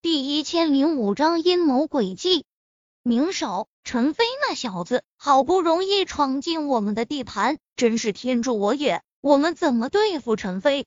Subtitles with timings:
[0.00, 2.44] 第一千零五章阴谋诡计。
[3.02, 9.02] 明少，陈飞那小子好不容易闯进我们的地盘，真是天助我也！
[9.20, 10.86] 我们怎么对付陈飞？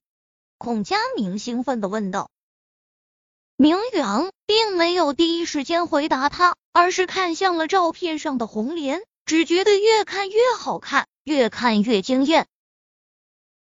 [0.58, 2.30] 孔佳明兴奋的问道。
[3.58, 12.48] 明宇昂并没有第一时间回答他，而是看向了照片上的红莲，只觉得越看越好看，越看越惊艳。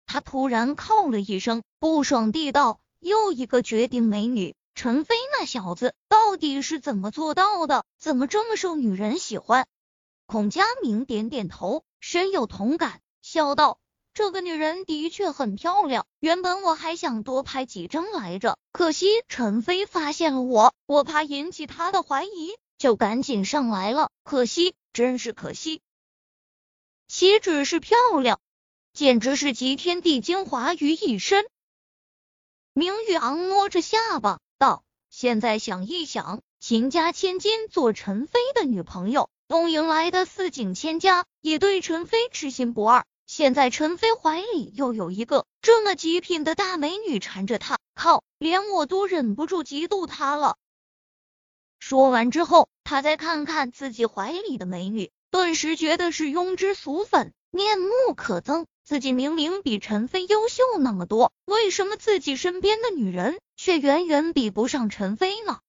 [0.05, 7.85] 他突然靠了一声，不爽地道：“又一个绝顶美女。”陈飞那小子到底是怎么做到的？
[7.99, 9.67] 怎么这么受女人喜欢？
[10.25, 13.79] 孔佳明点点头，深有同感，笑道
[14.15, 16.07] ：“这个女人的确很漂亮。
[16.19, 24.11] 原本我还想多拍几张来着，可惜陈飞发现了我，我怕引起他的怀疑，就赶紧上来了。
[24.25, 25.83] 可惜，真是可惜。
[27.07, 28.41] 岂止是漂亮，
[28.95, 31.45] 简直是集天地精华于一身。”
[32.73, 34.41] 明玉昂摸着下巴。
[35.11, 43.05] 现在想一想，秦家千金做陈飞的女朋友，东营来的四景千家也对陈飞痴心不二。
[43.27, 50.57] 现在陈飞怀里又有一个这么极品的大美女缠着他，靠，连我都忍不住嫉妒他了。
[51.81, 58.67] 说完之后，他再看看自己怀里的美女，顿时觉得是庸脂俗粉，面目可憎。
[58.91, 65.61] 自己明明比陈飞优秀那么多，为什么自己身边的女人却远远比不上陈飞呢？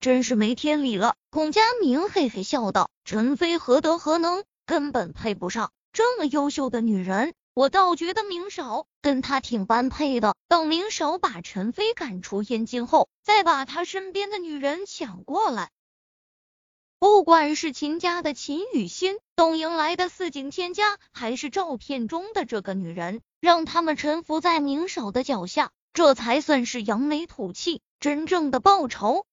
[0.00, 1.14] 真是没天理了！
[1.30, 7.34] 孔佳明嘿嘿笑道：“陈飞何德何能，根本配不上这么优秀的女人。
[7.52, 10.34] 我倒觉得明少跟他挺般配的。
[10.48, 15.70] 等明少把陈飞赶出燕京后，再把他身边的女人抢过来。”
[17.02, 29.26] 不管是秦家的秦雨欣，东营来的四景千家，还是照片中的这个女人，让他们臣服在明少的脚下，这才算是扬眉吐气，真正的报仇。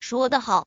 [0.00, 0.66] 说得好！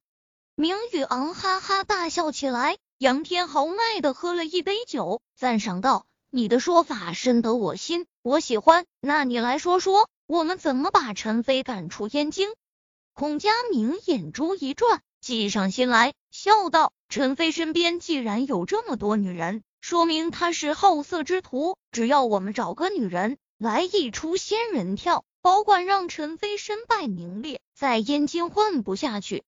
[0.54, 8.86] 明宇昂哈哈大笑起来，仰天豪迈的喝了一杯酒，赞赏道：“你的说法深得我心，我喜欢。
[9.00, 12.54] 那你来说说，我们怎么把陈飞赶出燕京？”
[13.14, 15.02] 孔佳明眼珠一转。
[15.22, 21.78] 计上心来，笑道：“陈飞身边既然有这么多女人，说明他是好色之徒。
[21.92, 29.44] 只要我们找个女人来一出仙人跳，保管让陈飞身败名裂，在燕京混不下去。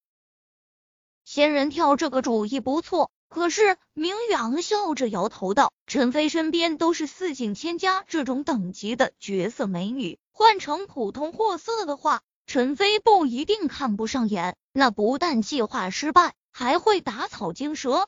[1.26, 12.22] 仙人跳这个主意不错，可是明宇昂笑着摇头道：陈飞身边都是四景千家这种等级的绝色美女，换成普通货色的话。”
[12.54, 18.08] 陈飞不一定看不上眼，那不但计划失败，还会打草惊蛇。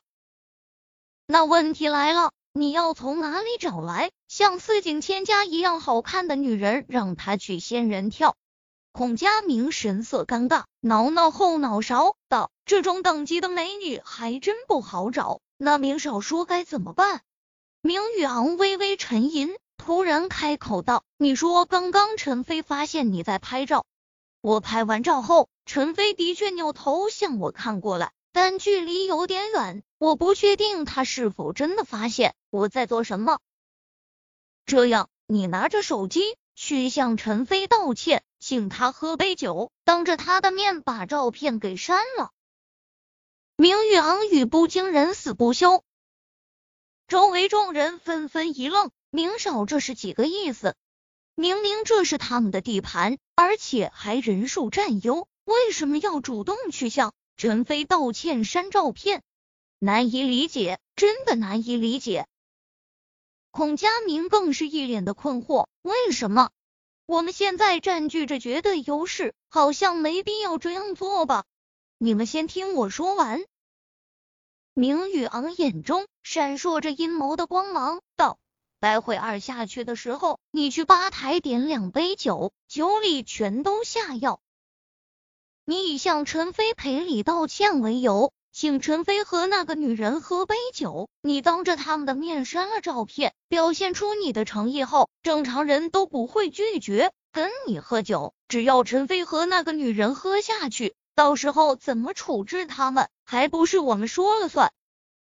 [1.26, 8.36] 那问题来了，你要从哪里找来像四景千家一样好看的女人，让他去仙人跳？
[8.92, 15.40] 孔佳明神色尴尬，挠挠后脑勺道：“这种等级的美女还真不好找。
[15.58, 17.22] 那明少说该怎么办？”
[17.82, 23.84] 明宇昂微微沉吟，突然开口道：“你说刚刚陈飞发现你在拍照。”
[24.46, 33.40] 我拍完照后，陈飞的确扭头向我看过来，但距离有点远，我不确定他是否真的发现我在做什么。
[34.64, 36.20] 这样，你拿着手机
[36.54, 42.30] 去向陈飞道歉，请他喝杯酒，当着他的面把照片给删了。
[43.56, 45.82] 明玉昂语不惊人死不休，
[47.08, 50.76] 周围众人纷纷一愣，明少这是几个意思？
[51.34, 59.22] 明明这是他们的地盘，而且还人数占优，为什么要主动去向陈飞道歉删照片？
[59.78, 62.26] 难以理解，真的难以理解。
[63.50, 66.50] 孔佳明更是一脸的困惑，为什么
[67.04, 71.44] 我们现在占据着绝对优势，好像没必要这样做吧？
[71.98, 73.44] 你们先听我说完。
[74.72, 78.38] 明宇昂眼中闪烁着阴谋的光芒，道。
[78.86, 84.38] 待会儿下去的时候，你去吧台点两杯酒，酒里全都下药。
[85.64, 91.08] 你以向陈飞赔礼道歉为由，请陈飞和那个女人喝杯酒。
[91.20, 98.34] 你当着他们的面删了照片，表现出你的诚意后，正常人都不会拒绝跟你喝酒。
[98.46, 104.72] 只要陈飞和那个女人喝下去，到时候怎么处置他们，还不是我们说了算？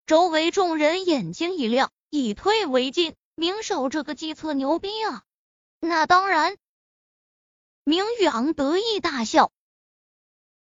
[0.06, 3.16] 周围众人眼睛一亮，以退为进。
[3.38, 5.22] 明少这个计策牛逼啊！
[5.78, 6.56] 那当然，
[7.84, 9.52] 明宇昂得意大笑。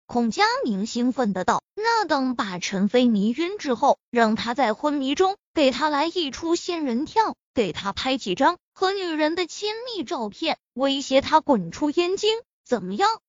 [0.06, 13.20] 孔佳明兴奋的道：“那等把陈飞迷晕之后，让他在昏迷中给他来一出仙人跳，给他拍几张和女人的亲密照片，威胁他滚出燕京，怎么样？”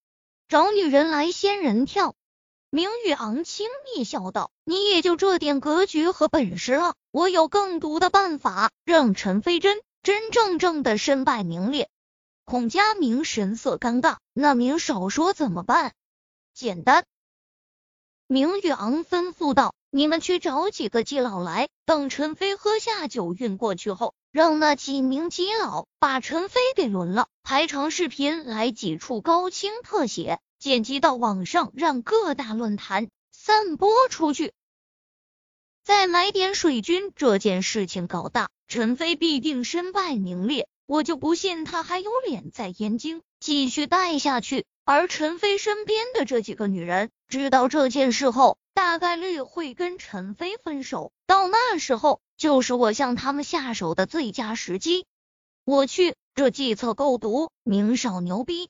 [0.48, 2.14] 找女人来仙人跳。
[2.72, 6.94] 明宇昂轻蔑笑道：“你也就这点格局和本事了！
[7.10, 11.88] 我有更毒的办法，让陈飞真真正正的身败名裂。”
[12.46, 15.94] 孔佳明神色尴尬，那明少说怎么办？
[16.54, 17.04] 简单。
[18.28, 34.52] 明宇昂吩咐道：“你们去找几个基佬来，等陈飞喝下酒晕过去后，让那几名基佬把陈飞给轮了，拍成视频来几处高清特写。”剪辑到网上，让各大论坛散播出去，
[35.82, 37.12] 再买点水军。
[37.16, 40.68] 这件事情搞大，陈飞必定身败名裂。
[40.84, 44.66] 我就不信他还有脸在燕京继续待下去。
[44.84, 51.10] 而陈飞身边的这几个女人，知道这件事后，大概率会跟陈飞分手。
[51.26, 55.06] 到那时候，就是我向他们下手的最佳时机。
[55.64, 58.68] 我去，这计策够毒，明少牛逼。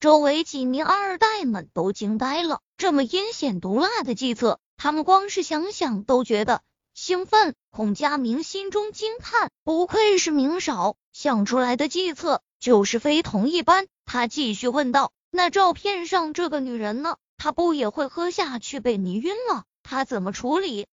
[0.00, 6.62] 周围几名二代们都惊呆了，这么阴险毒辣的计策，他们光是想想都觉得
[6.94, 7.56] 兴奋。
[7.70, 13.88] 孔佳明心中惊叹，不愧是明少，想出来的计策就是非同一般。
[14.04, 17.16] 他继续问道：“那照片上这个女人呢？
[17.36, 19.64] 她不也会喝下去被迷晕了？
[19.82, 20.86] 她怎么处理？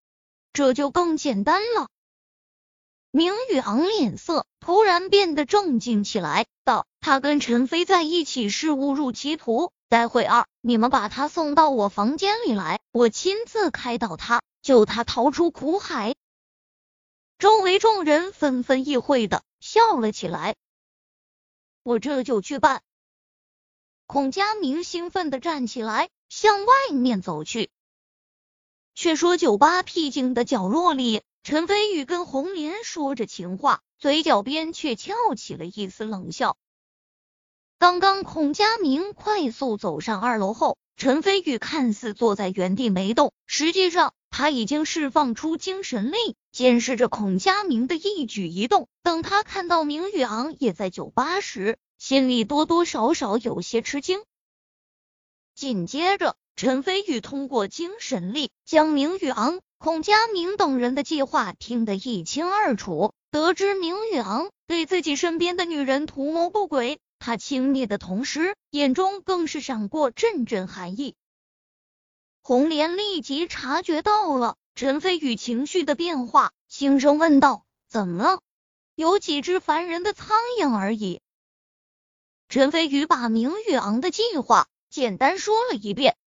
[0.52, 1.90] 这就更简单了。”
[3.16, 16.14] 明宇昂脸色突然变得正经起来，道：“他跟陈飞在一起是误入歧途，待会儿你们把他送到我房间里来，我亲自开导他，救他逃出苦海。”
[17.40, 20.58] 周围众人纷纷意会的笑了起来。
[21.84, 22.82] 我这就去办。
[24.08, 27.70] 孔佳明兴奋的站起来，向外面走去。
[28.94, 31.24] 却说酒吧僻静的角落里。
[31.46, 36.58] 陈飞宇跟红莲说着情话，嘴角边却翘起了一丝冷笑。
[37.78, 48.88] 刚刚孔佳明快速走上二楼后，陈飞宇看似坐在原地没动，实际上他已经释放出精神力，监视着孔佳明的一举一动。
[49.04, 54.24] 等他看到明宇昂也在酒吧时，心里多多少少有些吃惊。
[55.54, 59.62] 紧接着，陈飞宇通过精神力将明宇昂。
[59.86, 71.14] 孔佳明等人的计划听得一清二楚，得知明宇昂对自己身边的女人图谋不轨，他轻蔑的同时，眼中更是闪过阵阵寒意。
[72.42, 78.40] 红莲立即察觉到了陈飞宇情绪的变化，轻声问道：“怎么了？
[78.96, 81.22] 有几只烦人的苍蝇而已。”
[82.50, 86.18] 陈飞宇把明宇昂的计划简单说了一遍。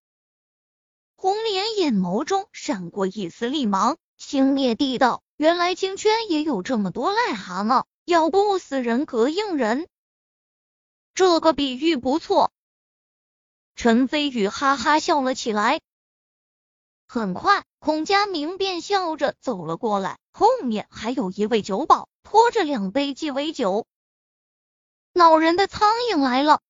[1.20, 9.88] 红莲眼眸中闪过一丝厉芒，轻蔑地道：“原来京圈也有这么多癞蛤蟆，咬不死人膈应人。”
[11.16, 12.52] 这个比喻不错。
[13.74, 15.80] 陈飞宇哈哈笑了起来。
[17.08, 23.88] 很快，孔佳明便笑着走了过来，后面还有一位酒保拖着两杯鸡尾酒。
[25.14, 26.60] 恼人的苍蝇来了。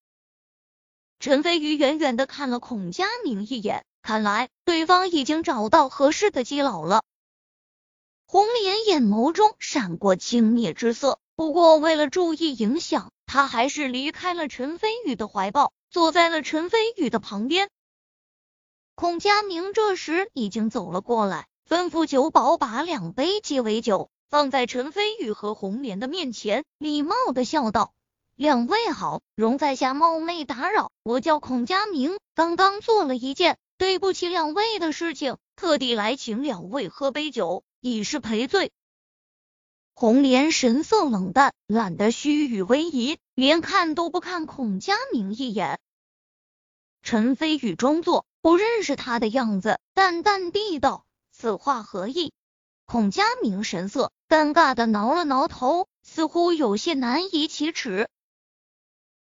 [1.21, 3.85] 陈飞宇远远的看了孔佳明一眼。
[4.09, 7.03] 看来对方已经找到合适的基佬了。
[8.27, 17.69] 红莲眼眸中闪过轻蔑之色，不过为了注意影响，他还是离开了陈飞宇的怀抱，坐在了陈飞宇的旁边。
[18.95, 27.93] 孔佳明这时已经走了过来，吩咐酒保把两杯鸡尾酒放在陈飞宇和红莲的面前，礼貌的笑道
[28.37, 38.73] ：“两位好，容在下冒昧打扰，我叫孔佳明，刚刚做了一件。”对不起两位的事情，特地来请两位喝杯酒，以示赔罪。
[39.94, 45.78] 红莲神色冷淡，懒得虚与委蛇，连看都不看孔佳明一眼。
[47.02, 52.32] 陈飞宇装作不认识他的样子，淡淡地道：“此话何意？”
[52.85, 58.08] 孔佳明神色尴尬的挠了挠头，似乎有些难以启齿。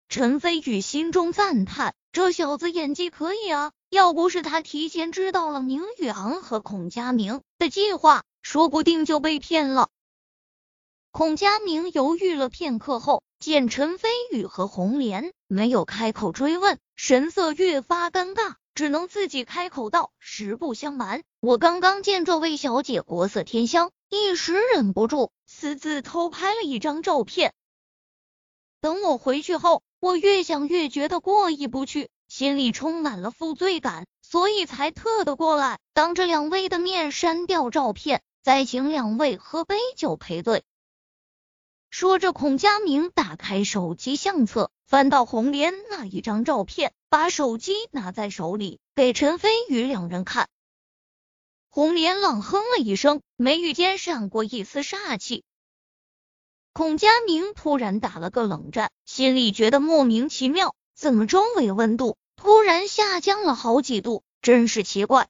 [0.08, 3.72] 陈飞宇心中赞叹：这小子演技可以啊。
[3.90, 9.88] 要不是他提前知道了宁宇昂和孔佳明的计划，说不定就被骗了。
[11.10, 27.52] 孔佳明犹豫了片刻后，见陈飞宇和红莲没有开口追问，神色越发尴尬，只能自己开口道：“实不相瞒，我刚刚见这位小姐国色天香，一时忍不住私自偷拍了一张照片。
[28.80, 40.62] 等我回去后，我越想越觉得过意不去。”心里充满了负罪感，所以才特的过来，当着两位的面删掉照片，再请两位喝杯酒赔罪。
[41.90, 50.48] 说着，孔佳明打开手机相册，翻到红莲那一张照片，把手机拿在手里，给陈飞宇两人看。
[51.68, 55.42] 红莲冷哼了一声，眉宇间闪过一丝煞气。
[56.72, 64.22] 孔佳明突然打了个冷战，心里觉得莫名其妙，怎么周围温度突然下降了好几度？
[64.42, 65.28] 真是奇怪。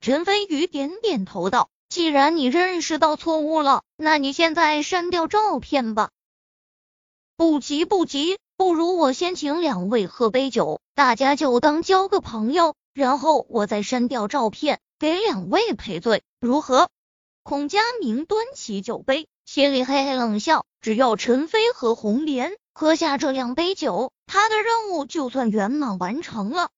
[0.00, 6.10] 陈飞宇点点头道：“既然你认识到错误了，那你现在删掉照片吧。”
[7.36, 14.78] 不急不急，不如我先请两位喝杯酒，大家就当交个朋友，然后我再删掉照片。
[15.00, 16.88] 给两位赔罪，如何？
[17.42, 20.64] 孔佳明端起酒杯，心里嘿嘿冷笑。
[20.80, 26.70] 只要陈飞和红莲喝下这两杯酒，他的任务就算圆满完成了。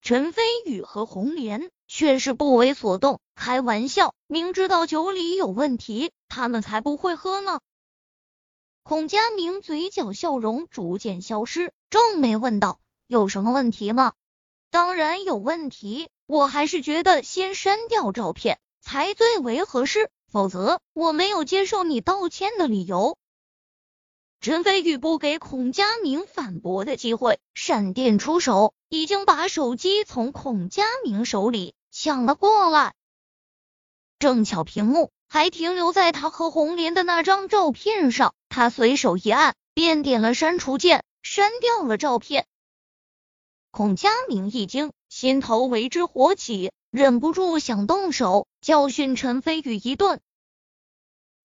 [0.00, 7.60] 陈飞宇和红莲却是不为所动，开玩笑，明知道酒里有问题，他们才不会喝呢。
[8.82, 14.12] 孔佳明嘴角笑容逐渐消失，皱眉问道：“有什么问题吗？”
[14.70, 16.08] 当然有问题。
[16.26, 23.16] 我还是觉得先删掉照片才最为合适，否则我没有接受你道歉的理由。
[24.40, 32.94] 陈飞宇不给孔佳明反驳的机会，闪电出手，已经把手机从孔佳明手里抢了过来。
[34.18, 42.46] 正巧屏幕还停留在他和红莲的那张照片上，他随手一按，便点了删除键，删掉了照片。
[43.70, 44.92] 孔佳明一惊。
[45.08, 50.20] 心头为之火起，忍不住想动手教训陈飞宇一顿。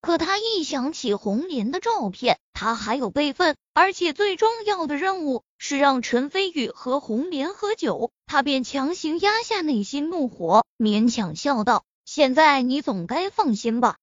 [0.04, 13.96] 可他一想起红莲的照片，他还有备份，而且最重要的任务是让陈飞宇和红莲喝酒，他便强行压下内心怒火，勉强笑道：“现在你总该放心吧？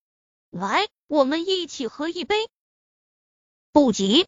[0.49, 2.49] 来，我们一起喝一杯。”
[3.71, 4.27] 不急。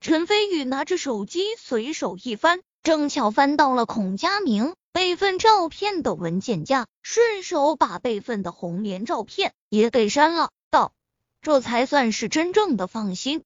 [0.00, 2.62] 陈飞宇拿着手机随手一翻。
[2.82, 10.92] 正巧翻到了孔佳明备份照片的文件夹，顺手把备份的红莲照片也给删了，道
[11.42, 13.44] ：“这才算是真正的放心。”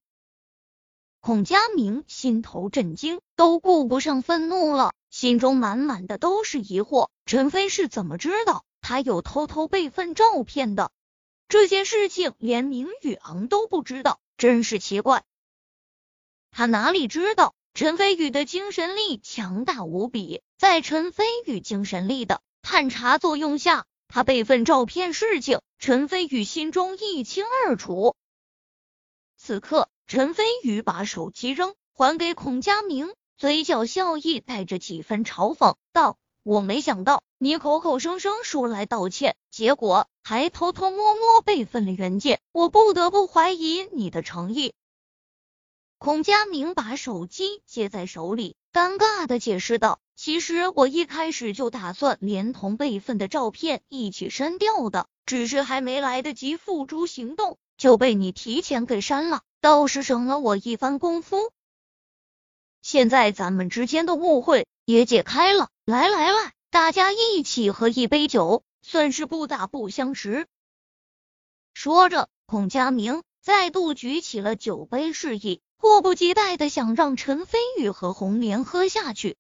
[1.21, 10.90] 孔佳明心头震惊，都顾不上愤怒了，心中满满的都是疑惑：陈飞是怎么知道他有偷偷备份照片的？
[11.47, 15.25] 这件事情连明宇昂都不知道，真是奇怪。
[16.50, 17.55] 他哪里知道？
[17.76, 28.16] 陈飞宇的精神力强大无比，在陈飞宇精神力的探查作用下，他备份照片事情，陈飞宇心中一清二楚。
[29.37, 44.73] 此刻，陈飞宇把手机扔还给孔佳明，嘴角笑意带着几分嘲讽道：“我没想到你口口声声说来道歉，结果还偷偷摸摸备份了原件，我不得不怀疑你的诚意。”
[46.06, 61.50] 孔佳明把手机接在手里，尴尬的解释道：“其实我一开始就打算连同备份的照片一起删掉的，只是还没来得及付诸行动，就被你提前给删了，倒是省了我一番功夫。
[62.82, 70.46] 现在咱们之间的误会也解开了，来来来，大家一起喝一杯酒，算是不打不相识。”
[71.75, 75.60] 说着，孔佳明再度举起了酒杯，示意。
[75.78, 79.37] 迫不及待的想让陈飞宇和红莲喝下去。